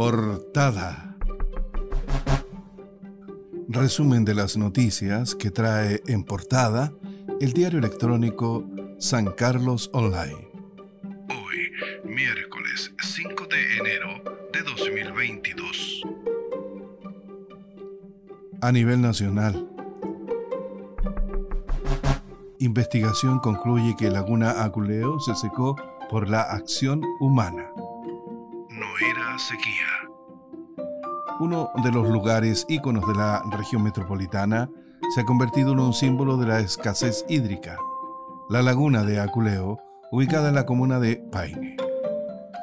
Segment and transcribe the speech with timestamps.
[0.00, 1.14] Portada.
[3.68, 6.90] Resumen de las noticias que trae en portada
[7.38, 8.66] el diario electrónico
[8.98, 10.48] San Carlos Online.
[11.28, 11.70] Hoy,
[12.04, 14.22] miércoles 5 de enero
[14.54, 16.02] de 2022.
[18.62, 19.68] A nivel nacional,
[22.58, 25.76] investigación concluye que Laguna Aculeo se secó
[26.08, 27.69] por la acción humana.
[28.80, 30.08] No era sequía.
[31.38, 34.70] Uno de los lugares íconos de la región metropolitana
[35.14, 37.76] se ha convertido en un símbolo de la escasez hídrica.
[38.48, 39.78] La laguna de Aculeo,
[40.10, 41.76] ubicada en la comuna de Paine.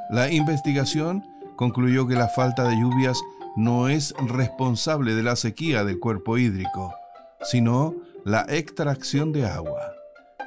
[0.09, 1.23] La investigación
[1.55, 3.21] concluyó que la falta de lluvias
[3.55, 6.95] no es responsable de la sequía del cuerpo hídrico,
[7.43, 7.93] sino
[8.25, 9.93] la extracción de agua.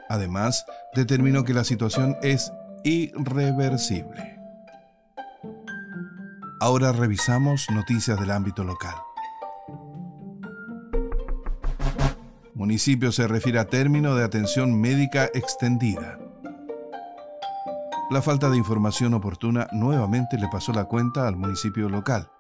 [0.09, 4.40] Además, determinó que la situación es irreversible.
[6.63, 8.95] Ahora revisamos noticias del ámbito local.
[12.53, 16.19] Municipio se refiere a término de atención médica extendida.
[18.11, 22.31] La falta de información oportuna nuevamente le pasó la cuenta al municipio local,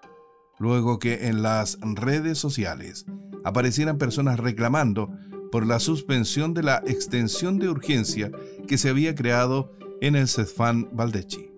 [0.58, 3.06] luego que en las redes sociales
[3.42, 5.10] aparecieran personas reclamando
[5.50, 8.30] por la suspensión de la extensión de urgencia
[8.68, 11.49] que se había creado en el CEFAN Valdechi.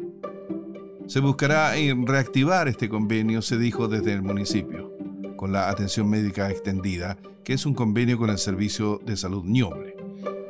[1.07, 1.73] Se buscará
[2.05, 4.93] reactivar este convenio, se dijo desde el municipio,
[5.37, 9.97] con la atención médica extendida, que es un convenio con el Servicio de Salud Ñoble.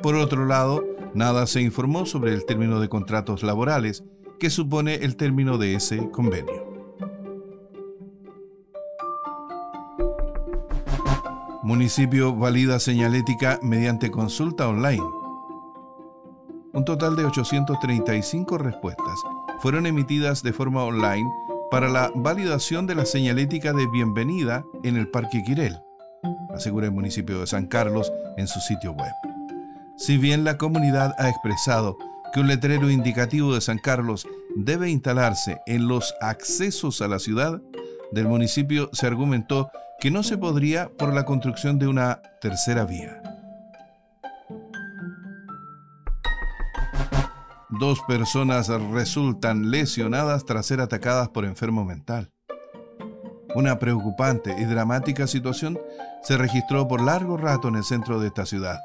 [0.02, 4.04] Por otro lado, nada se informó sobre el término de contratos laborales
[4.38, 6.70] que supone el término de ese convenio.
[11.62, 15.02] Municipio valida señalética mediante consulta online.
[16.72, 19.20] Un total de 835 respuestas
[19.62, 21.32] fueron emitidas de forma online
[21.70, 25.78] para la validación de la señalética de bienvenida en el Parque Quirel,
[26.52, 29.12] asegura el municipio de San Carlos en su sitio web.
[29.96, 31.96] Si bien la comunidad ha expresado
[32.34, 34.26] que un letrero indicativo de San Carlos
[34.56, 37.60] debe instalarse en los accesos a la ciudad,
[38.10, 39.70] del municipio se argumentó
[40.00, 43.31] que no se podría por la construcción de una tercera vía.
[47.82, 52.30] Dos personas resultan lesionadas tras ser atacadas por enfermo mental.
[53.56, 55.80] Una preocupante y dramática situación
[56.22, 58.78] se registró por largo rato en el centro de esta ciudad.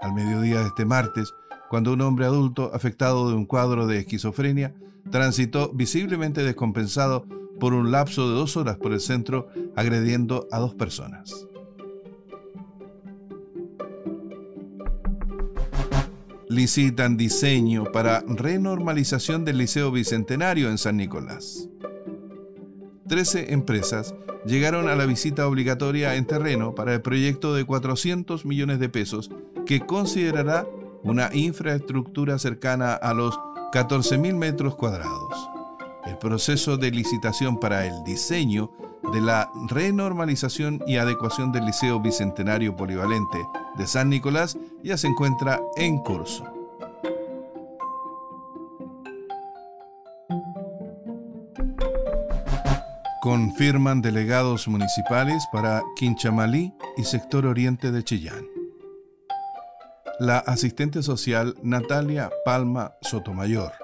[0.00, 1.32] Al mediodía de este martes,
[1.70, 4.74] cuando un hombre adulto afectado de un cuadro de esquizofrenia
[5.12, 7.26] transitó visiblemente descompensado
[7.60, 9.46] por un lapso de dos horas por el centro
[9.76, 11.46] agrediendo a dos personas.
[16.54, 21.68] Licitan diseño para renormalización del Liceo Bicentenario en San Nicolás.
[23.08, 24.14] Trece empresas
[24.46, 29.30] llegaron a la visita obligatoria en terreno para el proyecto de 400 millones de pesos
[29.66, 30.66] que considerará
[31.02, 33.38] una infraestructura cercana a los
[33.72, 35.50] 14.000 metros cuadrados.
[36.06, 38.70] El proceso de licitación para el diseño
[39.12, 43.38] de la renormalización y adecuación del Liceo Bicentenario Polivalente
[43.76, 46.44] de San Nicolás ya se encuentra en curso.
[53.20, 58.44] Confirman delegados municipales para Quinchamalí y sector oriente de Chillán.
[60.20, 63.83] La asistente social Natalia Palma Sotomayor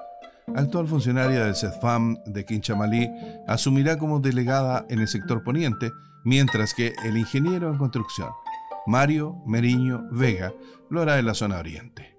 [0.55, 3.09] actual funcionaria del CEFAM de Quinchamalí,
[3.47, 5.91] asumirá como delegada en el sector poniente,
[6.23, 8.29] mientras que el ingeniero en construcción,
[8.85, 10.53] Mario Meriño Vega,
[10.89, 12.17] lo hará en la zona oriente.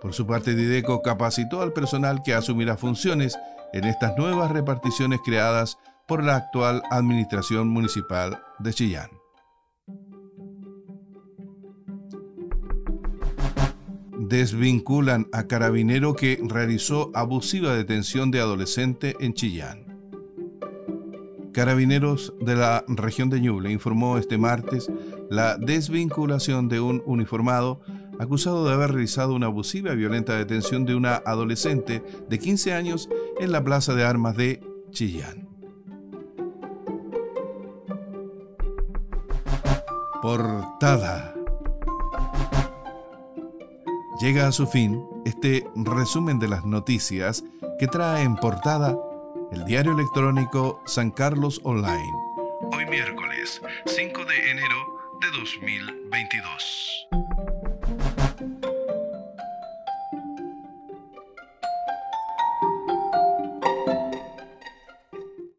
[0.00, 3.38] Por su parte, Dideco capacitó al personal que asumirá funciones
[3.72, 5.78] en estas nuevas reparticiones creadas
[6.08, 9.21] por la actual Administración Municipal de Chillán.
[14.32, 19.84] Desvinculan a carabinero que realizó abusiva detención de adolescente en Chillán.
[21.52, 24.90] Carabineros de la región de Ñuble informó este martes
[25.28, 27.82] la desvinculación de un uniformado
[28.18, 33.10] acusado de haber realizado una abusiva y violenta detención de una adolescente de 15 años
[33.38, 34.62] en la Plaza de Armas de
[34.92, 35.46] Chillán.
[40.22, 41.31] Portada
[44.22, 47.42] llega a su fin este resumen de las noticias
[47.80, 48.96] que trae en portada
[49.50, 52.12] el diario electrónico San Carlos Online.
[52.72, 54.76] Hoy miércoles 5 de enero
[55.20, 57.31] de 2022.